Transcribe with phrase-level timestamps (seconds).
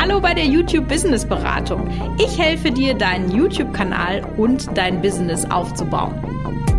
[0.00, 1.90] Hallo bei der YouTube Business Beratung.
[2.20, 6.14] Ich helfe dir, deinen YouTube-Kanal und dein Business aufzubauen.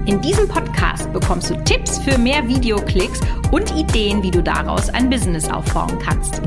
[0.05, 3.19] In diesem Podcast bekommst du Tipps für mehr Videoklicks
[3.51, 6.41] und Ideen, wie du daraus ein Business aufbauen kannst.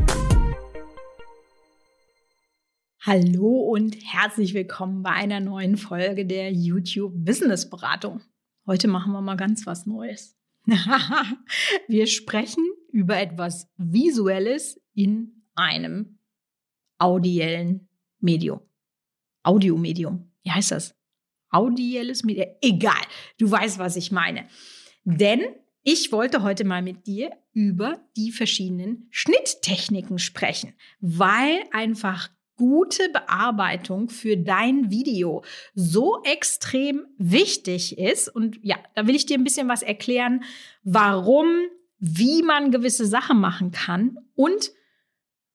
[3.02, 8.22] Hallo und herzlich willkommen bei einer neuen Folge der YouTube Business Beratung.
[8.66, 10.38] Heute machen wir mal ganz was Neues.
[11.86, 16.18] wir sprechen über etwas Visuelles in einem
[17.02, 17.88] audiellen
[18.20, 18.60] Medium.
[19.42, 20.30] Audiomedium.
[20.44, 20.94] Wie heißt das?
[21.50, 22.48] Audielles Medium.
[22.60, 23.02] Egal.
[23.38, 24.46] Du weißt, was ich meine.
[25.04, 25.42] Denn
[25.82, 34.08] ich wollte heute mal mit dir über die verschiedenen Schnitttechniken sprechen, weil einfach gute Bearbeitung
[34.08, 35.42] für dein Video
[35.74, 38.28] so extrem wichtig ist.
[38.28, 40.44] Und ja, da will ich dir ein bisschen was erklären,
[40.84, 41.48] warum,
[41.98, 44.70] wie man gewisse Sachen machen kann und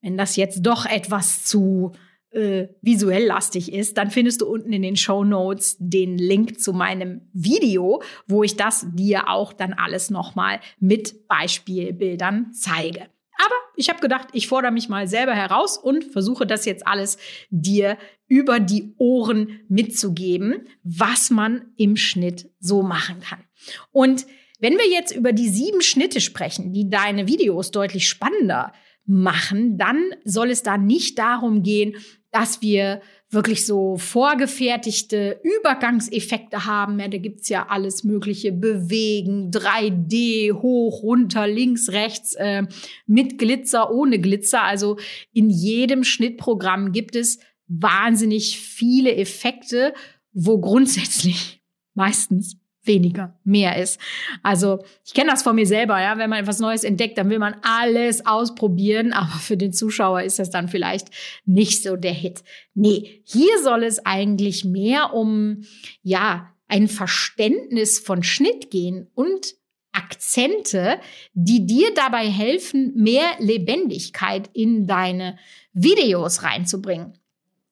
[0.00, 1.92] wenn das jetzt doch etwas zu
[2.30, 6.72] äh, visuell lastig ist, dann findest du unten in den Show Notes den Link zu
[6.72, 13.08] meinem Video, wo ich das dir auch dann alles nochmal mit Beispielbildern zeige.
[13.40, 17.18] Aber ich habe gedacht, ich fordere mich mal selber heraus und versuche das jetzt alles
[17.50, 17.96] dir
[18.26, 23.44] über die Ohren mitzugeben, was man im Schnitt so machen kann.
[23.92, 24.26] Und
[24.60, 28.72] wenn wir jetzt über die sieben Schnitte sprechen, die deine Videos deutlich spannender
[29.08, 31.96] machen, dann soll es da nicht darum gehen,
[32.30, 37.00] dass wir wirklich so vorgefertigte Übergangseffekte haben.
[37.00, 42.64] Ja, da gibt's ja alles mögliche Bewegen, 3D, hoch, runter, links, rechts, äh,
[43.06, 44.62] mit Glitzer, ohne Glitzer.
[44.62, 44.98] Also
[45.32, 49.94] in jedem Schnittprogramm gibt es wahnsinnig viele Effekte,
[50.32, 51.62] wo grundsätzlich
[51.94, 54.00] meistens weniger mehr ist.
[54.42, 57.38] Also ich kenne das von mir selber, ja, wenn man etwas Neues entdeckt, dann will
[57.38, 61.08] man alles ausprobieren, aber für den Zuschauer ist das dann vielleicht
[61.44, 62.42] nicht so der Hit.
[62.74, 65.62] Nee, hier soll es eigentlich mehr um
[66.02, 69.54] ja, ein Verständnis von Schnitt gehen und
[69.92, 71.00] Akzente,
[71.32, 75.38] die dir dabei helfen, mehr Lebendigkeit in deine
[75.72, 77.14] Videos reinzubringen.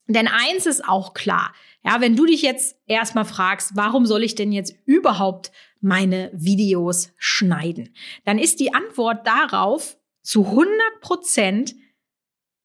[0.09, 1.53] Denn eins ist auch klar,
[1.85, 7.13] ja, wenn du dich jetzt erstmal fragst, warum soll ich denn jetzt überhaupt meine Videos
[7.17, 7.95] schneiden?
[8.25, 11.75] Dann ist die Antwort darauf zu 100 Prozent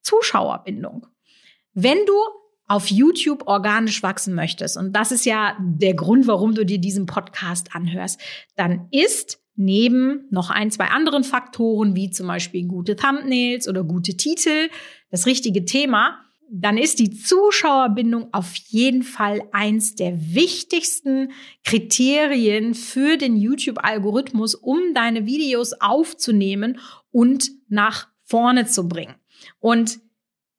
[0.01, 1.07] Zuschauerbindung.
[1.73, 2.13] Wenn du
[2.67, 7.05] auf YouTube organisch wachsen möchtest, und das ist ja der Grund, warum du dir diesen
[7.05, 8.19] Podcast anhörst,
[8.55, 14.15] dann ist neben noch ein, zwei anderen Faktoren, wie zum Beispiel gute Thumbnails oder gute
[14.15, 14.69] Titel,
[15.09, 16.19] das richtige Thema,
[16.53, 21.31] dann ist die Zuschauerbindung auf jeden Fall eins der wichtigsten
[21.63, 26.79] Kriterien für den YouTube-Algorithmus, um deine Videos aufzunehmen
[27.09, 29.15] und nach vorne zu bringen.
[29.59, 29.99] Und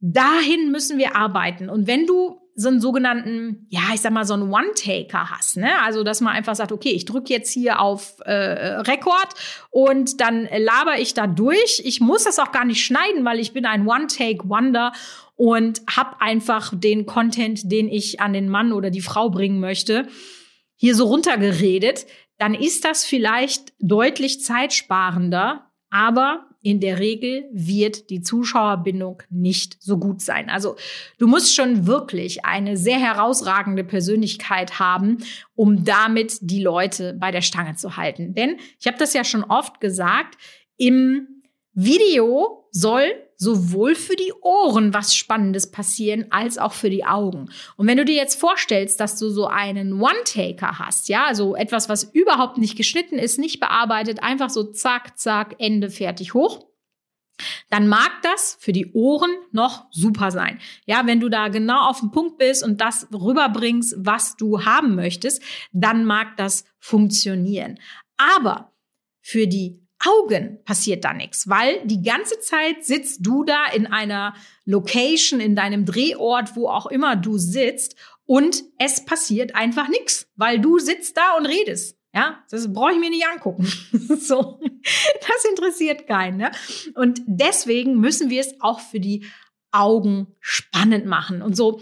[0.01, 1.69] dahin müssen wir arbeiten.
[1.69, 5.81] Und wenn du so einen sogenannten, ja, ich sag mal, so einen One-Taker hast, ne?
[5.83, 9.29] Also, dass man einfach sagt, okay, ich drücke jetzt hier auf äh, Rekord
[9.71, 11.83] und dann laber ich da durch.
[11.85, 14.93] Ich muss das auch gar nicht schneiden, weil ich bin ein One-Take-Wonder
[15.37, 20.07] und habe einfach den Content, den ich an den Mann oder die Frau bringen möchte,
[20.77, 22.07] hier so runtergeredet,
[22.39, 29.99] dann ist das vielleicht deutlich zeitsparender, aber in der Regel wird die Zuschauerbindung nicht so
[29.99, 30.49] gut sein.
[30.49, 30.77] Also
[31.19, 35.19] du musst schon wirklich eine sehr herausragende Persönlichkeit haben,
[35.55, 38.35] um damit die Leute bei der Stange zu halten.
[38.35, 40.37] Denn ich habe das ja schon oft gesagt,
[40.77, 41.27] im
[41.75, 47.51] Video soll sowohl für die Ohren was Spannendes passieren, als auch für die Augen.
[47.77, 51.89] Und wenn du dir jetzt vorstellst, dass du so einen One-Taker hast, ja, also etwas,
[51.89, 56.67] was überhaupt nicht geschnitten ist, nicht bearbeitet, einfach so zack, zack, Ende, fertig, hoch,
[57.69, 60.61] dann mag das für die Ohren noch super sein.
[60.87, 64.95] Ja, wenn du da genau auf den Punkt bist und das rüberbringst, was du haben
[64.95, 65.43] möchtest,
[65.73, 67.81] dann mag das funktionieren.
[68.17, 68.73] Aber
[69.21, 74.35] für die Augen passiert da nichts, weil die ganze Zeit sitzt du da in einer
[74.65, 77.97] Location, in deinem Drehort, wo auch immer du sitzt
[78.27, 81.99] und es passiert einfach nichts, weil du sitzt da und redest.
[82.15, 83.65] Ja, das brauche ich mir nicht angucken.
[84.21, 84.61] so,
[85.21, 86.37] das interessiert keinen.
[86.37, 86.51] Ne?
[86.95, 89.25] Und deswegen müssen wir es auch für die
[89.71, 91.41] Augen spannend machen.
[91.41, 91.81] Und so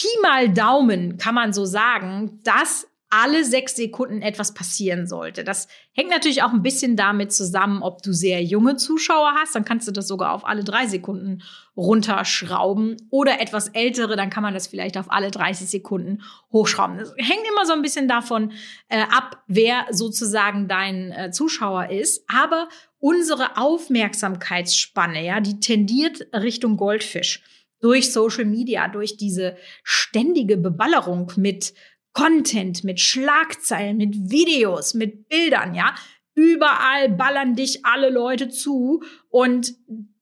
[0.00, 5.42] Pi mal Daumen kann man so sagen, dass alle sechs Sekunden etwas passieren sollte.
[5.42, 9.64] Das hängt natürlich auch ein bisschen damit zusammen, ob du sehr junge Zuschauer hast, dann
[9.64, 11.42] kannst du das sogar auf alle drei Sekunden
[11.74, 16.22] runterschrauben oder etwas ältere, dann kann man das vielleicht auf alle 30 Sekunden
[16.52, 16.98] hochschrauben.
[16.98, 18.52] Das hängt immer so ein bisschen davon
[18.88, 22.24] äh, ab, wer sozusagen dein äh, Zuschauer ist.
[22.28, 22.68] Aber
[22.98, 27.42] unsere Aufmerksamkeitsspanne, ja, die tendiert Richtung Goldfisch.
[27.80, 31.74] durch Social Media, durch diese ständige Beballerung mit
[32.12, 35.94] Content, mit Schlagzeilen, mit Videos, mit Bildern, ja.
[36.34, 39.74] Überall ballern dich alle Leute zu und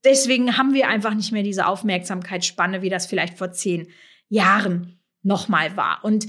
[0.05, 3.89] deswegen haben wir einfach nicht mehr diese Aufmerksamkeitsspanne, wie das vielleicht vor zehn
[4.29, 6.01] Jahren nochmal war.
[6.05, 6.27] Und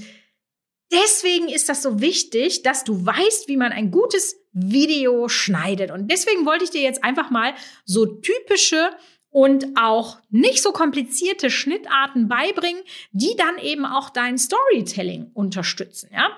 [0.92, 5.90] deswegen ist das so wichtig, dass du weißt, wie man ein gutes Video schneidet.
[5.90, 7.54] Und deswegen wollte ich dir jetzt einfach mal
[7.84, 8.90] so typische
[9.30, 12.82] und auch nicht so komplizierte Schnittarten beibringen,
[13.12, 16.30] die dann eben auch dein Storytelling unterstützen, ja?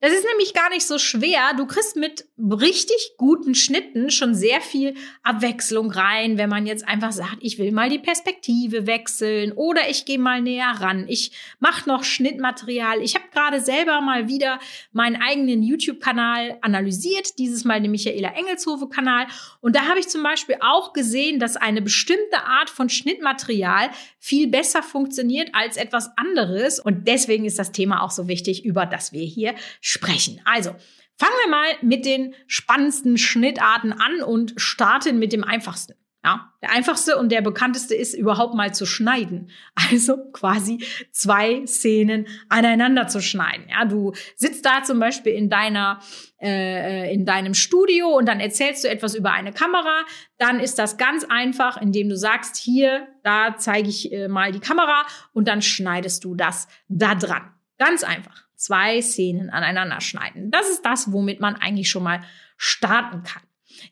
[0.00, 1.54] Das ist nämlich gar nicht so schwer.
[1.56, 7.12] Du kriegst mit richtig guten Schnitten schon sehr viel Abwechslung rein, wenn man jetzt einfach
[7.12, 11.06] sagt, ich will mal die Perspektive wechseln oder ich gehe mal näher ran.
[11.08, 13.00] Ich mache noch Schnittmaterial.
[13.00, 14.60] Ich habe gerade selber mal wieder
[14.92, 19.28] meinen eigenen YouTube-Kanal analysiert, dieses Mal den Michaela Engelshofe-Kanal.
[19.62, 23.88] Und da habe ich zum Beispiel auch gesehen, dass eine bestimmte Art von Schnittmaterial
[24.18, 26.80] viel besser funktioniert als etwas anderes.
[26.80, 29.54] Und deswegen ist das Thema auch so wichtig, über das wir hier
[29.86, 30.40] sprechen.
[30.44, 30.70] Also,
[31.16, 35.94] fangen wir mal mit den spannendsten Schnittarten an und starten mit dem einfachsten.
[36.24, 39.50] Ja, der einfachste und der bekannteste ist überhaupt mal zu schneiden.
[39.92, 43.66] Also quasi zwei Szenen aneinander zu schneiden.
[43.70, 46.00] Ja, du sitzt da zum Beispiel in deiner
[46.42, 50.00] äh, in deinem Studio und dann erzählst du etwas über eine Kamera.
[50.38, 54.58] Dann ist das ganz einfach, indem du sagst, hier, da zeige ich äh, mal die
[54.58, 57.52] Kamera und dann schneidest du das da dran.
[57.78, 60.50] Ganz einfach zwei Szenen aneinander schneiden.
[60.50, 62.22] Das ist das, womit man eigentlich schon mal
[62.56, 63.42] starten kann.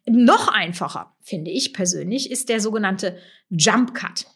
[0.06, 3.18] Noch einfacher, finde ich persönlich, ist der sogenannte
[3.50, 4.26] Jump Cut.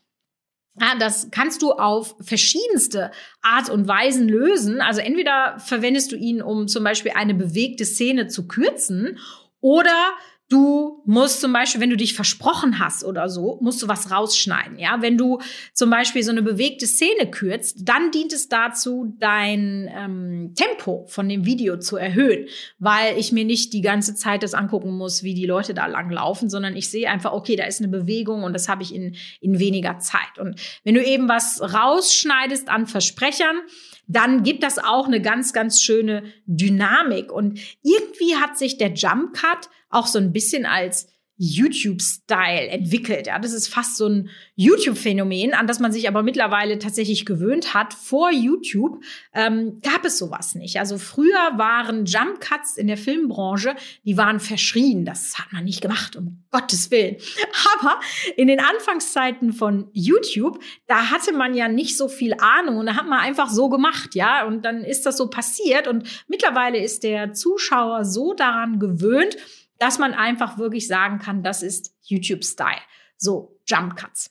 [0.81, 3.11] Ja, das kannst du auf verschiedenste
[3.43, 4.81] Art und Weisen lösen.
[4.81, 9.19] Also entweder verwendest du ihn, um zum Beispiel eine bewegte Szene zu kürzen,
[9.61, 10.13] oder
[10.51, 14.79] Du musst zum Beispiel, wenn du dich versprochen hast oder so, musst du was rausschneiden.
[14.79, 15.41] Ja, wenn du
[15.75, 21.29] zum Beispiel so eine bewegte Szene kürzt, dann dient es dazu, dein ähm, Tempo von
[21.29, 22.47] dem Video zu erhöhen,
[22.79, 26.11] weil ich mir nicht die ganze Zeit das angucken muss, wie die Leute da lang
[26.11, 29.17] laufen, sondern ich sehe einfach, okay, da ist eine Bewegung und das habe ich in,
[29.43, 30.39] in weniger Zeit.
[30.39, 33.59] Und wenn du eben was rausschneidest an Versprechern,
[34.07, 37.31] dann gibt das auch eine ganz, ganz schöne Dynamik.
[37.31, 41.09] Und irgendwie hat sich der Jump Cut auch so ein bisschen als
[41.39, 43.29] YouTube-Style entwickelt.
[43.29, 47.75] Ja, das ist fast so ein YouTube-Phänomen, an das man sich aber mittlerweile tatsächlich gewöhnt
[47.75, 47.95] hat.
[47.95, 49.01] Vor YouTube
[49.33, 50.81] ähm, gab es sowas nicht.
[50.81, 55.05] Also früher waren Jump Cuts in der Filmbranche, die waren verschrien.
[55.05, 57.17] Das hat man nicht gemacht, um Gottes Willen.
[57.81, 58.01] Aber
[58.37, 60.59] in den Anfangszeiten von YouTube,
[60.89, 64.17] da hatte man ja nicht so viel Ahnung und da hat man einfach so gemacht,
[64.17, 64.45] ja.
[64.45, 69.37] Und dann ist das so passiert und mittlerweile ist der Zuschauer so daran gewöhnt,
[69.79, 72.81] dass man einfach wirklich sagen kann, das ist YouTube-Style.
[73.17, 74.31] So, Jump Cuts.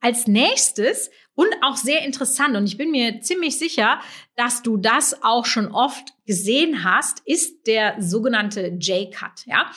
[0.00, 4.00] Als nächstes und auch sehr interessant, und ich bin mir ziemlich sicher,
[4.36, 9.46] dass du das auch schon oft gesehen hast, ist der sogenannte J-Cut.
[9.46, 9.70] Ja?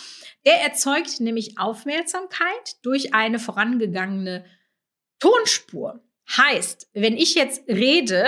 [0.45, 4.45] Der erzeugt nämlich Aufmerksamkeit durch eine vorangegangene
[5.19, 6.03] Tonspur.
[6.37, 8.25] Heißt, wenn ich jetzt rede,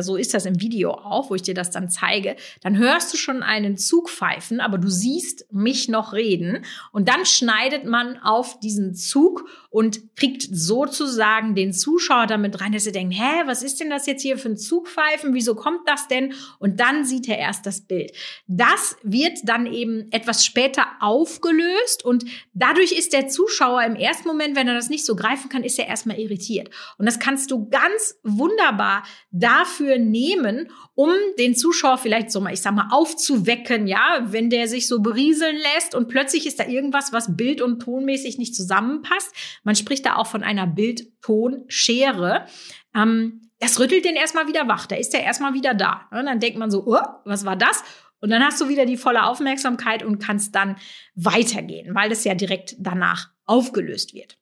[0.00, 3.18] so ist das im Video auch, wo ich dir das dann zeige, dann hörst du
[3.18, 6.64] schon einen Zug pfeifen, aber du siehst mich noch reden.
[6.92, 12.86] Und dann schneidet man auf diesen Zug und kriegt sozusagen den Zuschauer damit rein, dass
[12.86, 15.34] er denkt, hä, was ist denn das jetzt hier für ein Zugpfeifen?
[15.34, 16.32] Wieso kommt das denn?
[16.58, 18.12] Und dann sieht er erst das Bild.
[18.46, 24.56] Das wird dann eben etwas später aufgelöst und dadurch ist der Zuschauer im ersten Moment,
[24.56, 26.70] wenn er das nicht so greifen kann, ist er erstmal irritiert.
[26.96, 32.60] Und das kannst du ganz wunderbar dafür nehmen, um den Zuschauer vielleicht so mal, ich
[32.60, 37.12] sag mal, aufzuwecken, ja, wenn der sich so berieseln lässt und plötzlich ist da irgendwas,
[37.12, 39.32] was bild- und tonmäßig nicht zusammenpasst.
[39.64, 42.46] Man spricht da auch von einer Bild-Ton-Schere.
[42.94, 44.86] Ähm, das rüttelt den erstmal wieder wach.
[44.86, 46.08] Da ist er erstmal wieder da.
[46.10, 47.84] Und dann denkt man so, oh, was war das?
[48.22, 50.76] Und dann hast du wieder die volle Aufmerksamkeit und kannst dann
[51.14, 54.38] weitergehen, weil das ja direkt danach aufgelöst wird.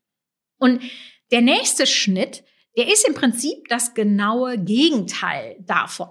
[0.59, 0.83] Und
[1.33, 2.45] der nächste Schnitt,
[2.77, 6.09] der ist im Prinzip das genaue Gegenteil davon.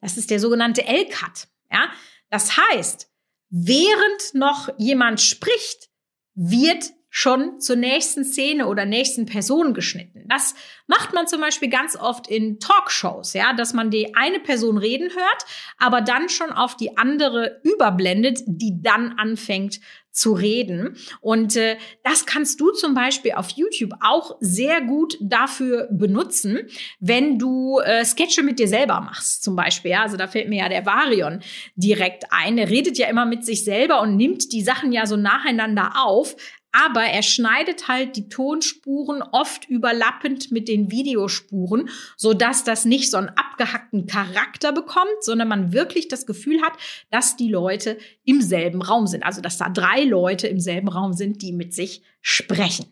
[0.00, 1.48] Das ist der sogenannte L-Cut.
[1.70, 1.90] Ja?
[2.30, 3.10] Das heißt,
[3.48, 5.90] während noch jemand spricht,
[6.34, 10.24] wird schon zur nächsten Szene oder nächsten Person geschnitten.
[10.26, 10.56] Das
[10.88, 15.10] macht man zum Beispiel ganz oft in Talkshows, ja, dass man die eine Person reden
[15.10, 15.44] hört,
[15.78, 19.78] aber dann schon auf die andere überblendet, die dann anfängt
[20.10, 20.96] zu reden.
[21.20, 26.68] Und äh, das kannst du zum Beispiel auf YouTube auch sehr gut dafür benutzen,
[26.98, 29.92] wenn du äh, Sketche mit dir selber machst, zum Beispiel.
[29.92, 30.02] Ja?
[30.02, 31.42] Also da fällt mir ja der Varion
[31.76, 32.58] direkt ein.
[32.58, 36.36] Er redet ja immer mit sich selber und nimmt die Sachen ja so nacheinander auf.
[36.74, 43.12] Aber er schneidet halt die Tonspuren oft überlappend mit den Videospuren, so dass das nicht
[43.12, 46.72] so einen abgehackten Charakter bekommt, sondern man wirklich das Gefühl hat,
[47.10, 49.22] dass die Leute im selben Raum sind.
[49.22, 52.86] Also, dass da drei Leute im selben Raum sind, die mit sich sprechen.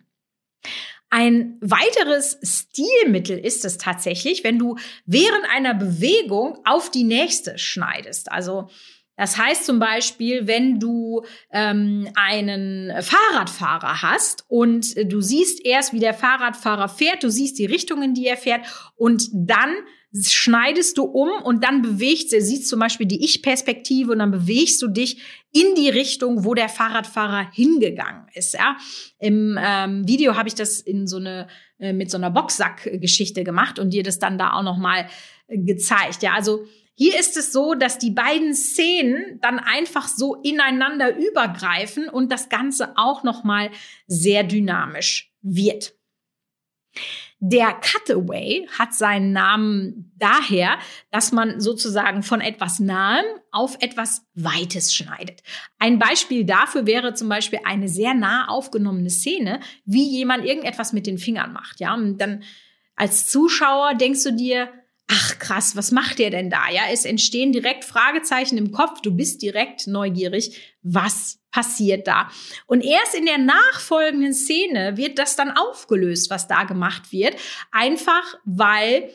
[1.10, 8.30] Ein weiteres Stilmittel ist es tatsächlich, wenn du während einer Bewegung auf die nächste schneidest.
[8.30, 8.70] Also
[9.16, 16.00] das heißt zum Beispiel, wenn du ähm, einen Fahrradfahrer hast und du siehst erst, wie
[16.00, 18.66] der Fahrradfahrer fährt, du siehst die Richtung, in die er fährt
[18.96, 19.74] und dann
[20.14, 24.82] schneidest du um und dann bewegst du, siehst zum Beispiel die Ich-Perspektive und dann bewegst
[24.82, 28.54] du dich in die Richtung, wo der Fahrradfahrer hingegangen ist.
[28.54, 28.76] Ja?
[29.18, 33.78] Im ähm, Video habe ich das in so eine äh, mit so einer Boxsack-Geschichte gemacht
[33.78, 35.08] und dir das dann da auch noch mal
[35.48, 36.22] äh, gezeigt.
[36.22, 42.08] Ja, also hier ist es so, dass die beiden Szenen dann einfach so ineinander übergreifen
[42.08, 43.70] und das Ganze auch noch mal
[44.06, 45.94] sehr dynamisch wird.
[47.44, 50.78] Der Cutaway hat seinen Namen daher,
[51.10, 55.42] dass man sozusagen von etwas Nahem auf etwas Weites schneidet.
[55.80, 61.08] Ein Beispiel dafür wäre zum Beispiel eine sehr nah aufgenommene Szene, wie jemand irgendetwas mit
[61.08, 61.80] den Fingern macht.
[61.80, 62.44] Ja, und dann
[62.94, 64.72] als Zuschauer denkst du dir,
[65.12, 66.70] ach krass, was macht der denn da?
[66.70, 69.00] Ja, es entstehen direkt Fragezeichen im Kopf.
[69.02, 70.76] Du bist direkt neugierig.
[70.82, 72.30] Was passiert da?
[72.66, 77.36] Und erst in der nachfolgenden Szene wird das dann aufgelöst, was da gemacht wird.
[77.70, 79.10] Einfach weil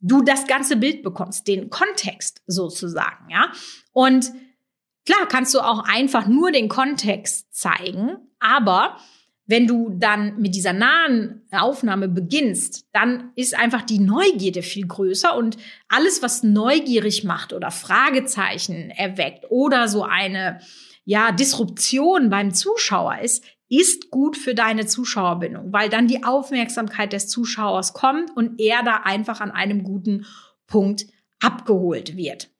[0.00, 3.50] du das ganze Bild bekommst, den Kontext sozusagen, ja.
[3.92, 4.30] Und
[5.06, 8.98] klar kannst du auch einfach nur den Kontext zeigen, aber
[9.46, 15.36] wenn du dann mit dieser nahen Aufnahme beginnst, dann ist einfach die Neugierde viel größer
[15.36, 15.58] und
[15.88, 20.60] alles, was neugierig macht oder Fragezeichen erweckt oder so eine
[21.04, 27.28] ja, Disruption beim Zuschauer ist, ist gut für deine Zuschauerbindung, weil dann die Aufmerksamkeit des
[27.28, 30.26] Zuschauers kommt und er da einfach an einem guten
[30.66, 31.06] Punkt
[31.40, 32.50] abgeholt wird.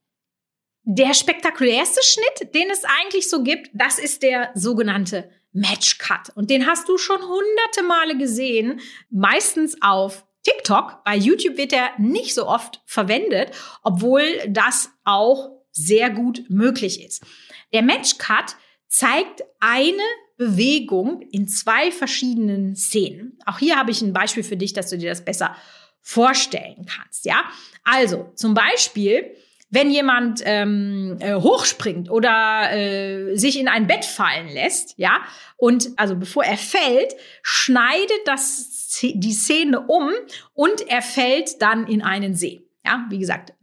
[0.83, 6.31] Der spektakulärste Schnitt, den es eigentlich so gibt, das ist der sogenannte Match Cut.
[6.35, 11.03] Und den hast du schon hunderte Male gesehen, meistens auf TikTok.
[11.05, 17.25] Bei YouTube wird er nicht so oft verwendet, obwohl das auch sehr gut möglich ist.
[17.73, 18.57] Der Match Cut
[18.89, 20.03] zeigt eine
[20.37, 23.39] Bewegung in zwei verschiedenen Szenen.
[23.47, 25.57] Auch hier habe ich ein Beispiel für dich, dass du dir das besser
[26.01, 27.25] vorstellen kannst.
[27.25, 27.45] Ja,
[27.85, 29.37] also zum Beispiel
[29.75, 35.19] wenn jemand ähm, äh, hochspringt oder äh, sich in ein Bett fallen lässt, ja,
[35.57, 40.11] und also bevor er fällt, schneidet das die Szene um
[40.53, 42.63] und er fällt dann in einen See.
[42.87, 43.55] Ja, wie gesagt,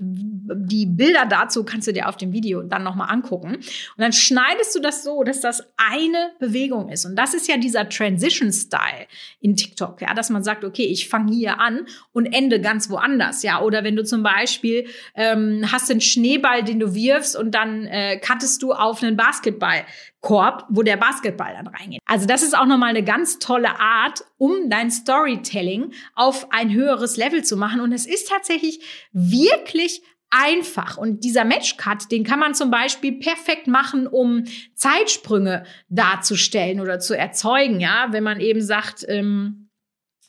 [0.56, 3.56] die Bilder dazu kannst du dir auf dem Video dann nochmal angucken.
[3.56, 7.06] Und dann schneidest du das so, dass das eine Bewegung ist.
[7.06, 9.08] Und das ist ja dieser Transition-Style
[9.40, 13.44] in TikTok, ja, dass man sagt, okay, ich fange hier an und ende ganz woanders,
[13.44, 13.62] ja.
[13.62, 18.18] Oder wenn du zum Beispiel ähm, hast einen Schneeball, den du wirfst und dann äh,
[18.20, 19.86] cuttest du auf einen Basketball.
[20.22, 22.00] Korb, wo der Basketball dann reingeht.
[22.06, 27.18] Also das ist auch nochmal eine ganz tolle Art, um dein Storytelling auf ein höheres
[27.18, 27.82] Level zu machen.
[27.82, 28.82] Und es ist tatsächlich
[29.12, 30.98] wirklich einfach.
[30.98, 37.16] Und dieser Matchcut, den kann man zum Beispiel perfekt machen, um Zeitsprünge darzustellen oder zu
[37.16, 37.80] erzeugen.
[37.80, 39.70] Ja, wenn man eben sagt, ähm,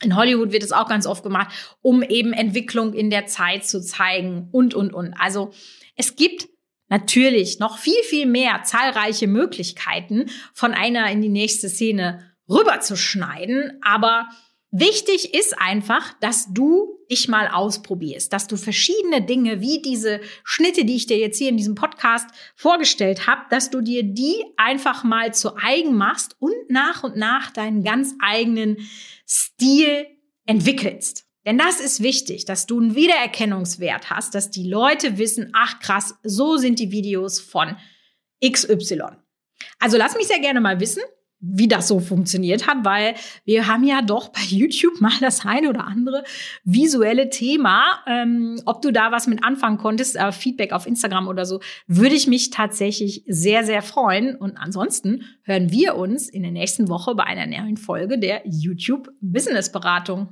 [0.02, 3.80] in Hollywood wird es auch ganz oft gemacht, um eben Entwicklung in der Zeit zu
[3.80, 5.14] zeigen und, und, und.
[5.14, 5.52] Also
[5.97, 6.49] es gibt
[6.88, 13.78] natürlich noch viel, viel mehr zahlreiche Möglichkeiten, von einer in die nächste Szene rüberzuschneiden.
[13.82, 14.28] Aber
[14.73, 20.85] wichtig ist einfach, dass du dich mal ausprobierst, dass du verschiedene Dinge wie diese Schnitte,
[20.85, 25.05] die ich dir jetzt hier in diesem Podcast vorgestellt habe, dass du dir die einfach
[25.05, 28.79] mal zu eigen machst und nach und nach deinen ganz eigenen
[29.29, 30.07] Stil
[30.47, 31.26] entwickelst.
[31.45, 36.14] Denn das ist wichtig, dass du einen Wiedererkennungswert hast, dass die Leute wissen, ach krass,
[36.23, 37.76] so sind die Videos von
[38.45, 39.02] XY.
[39.79, 41.02] Also lass mich sehr gerne mal wissen,
[41.42, 45.68] wie das so funktioniert hat, weil wir haben ja doch bei YouTube mal das eine
[45.68, 46.22] oder andere
[46.64, 48.00] visuelle Thema.
[48.06, 52.14] Ähm, ob du da was mit anfangen konntest, äh, Feedback auf Instagram oder so, würde
[52.14, 54.37] ich mich tatsächlich sehr, sehr freuen.
[54.37, 59.11] Und ansonsten hören wir uns in der nächsten Woche bei einer neuen Folge der YouTube
[59.20, 60.28] Business Beratung.